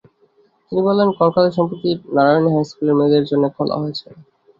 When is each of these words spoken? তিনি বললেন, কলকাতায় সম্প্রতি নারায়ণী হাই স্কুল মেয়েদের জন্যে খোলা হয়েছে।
তিনি 0.65 0.81
বললেন, 0.87 1.09
কলকাতায় 1.19 1.55
সম্প্রতি 1.57 1.89
নারায়ণী 2.15 2.49
হাই 2.53 2.65
স্কুল 2.69 2.89
মেয়েদের 2.97 3.23
জন্যে 3.29 3.49
খোলা 3.55 3.75
হয়েছে। 3.81 4.07